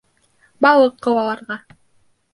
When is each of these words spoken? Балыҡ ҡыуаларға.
Балыҡ 0.67 0.97
ҡыуаларға. 1.09 1.63